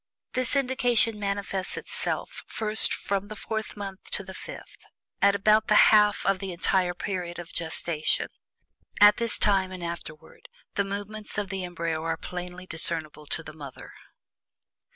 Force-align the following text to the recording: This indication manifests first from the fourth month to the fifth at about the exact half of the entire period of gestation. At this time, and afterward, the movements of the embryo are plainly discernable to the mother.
This 0.33 0.55
indication 0.55 1.19
manifests 1.19 1.77
first 2.47 2.91
from 2.91 3.27
the 3.27 3.35
fourth 3.35 3.77
month 3.77 4.05
to 4.05 4.23
the 4.23 4.33
fifth 4.33 4.79
at 5.21 5.35
about 5.35 5.67
the 5.67 5.75
exact 5.75 5.91
half 5.91 6.25
of 6.25 6.39
the 6.39 6.51
entire 6.51 6.95
period 6.95 7.37
of 7.37 7.53
gestation. 7.53 8.29
At 8.99 9.17
this 9.17 9.37
time, 9.37 9.71
and 9.71 9.83
afterward, 9.83 10.49
the 10.73 10.83
movements 10.83 11.37
of 11.37 11.49
the 11.49 11.63
embryo 11.63 12.01
are 12.01 12.17
plainly 12.17 12.65
discernable 12.65 13.27
to 13.27 13.43
the 13.43 13.53
mother. 13.53 13.93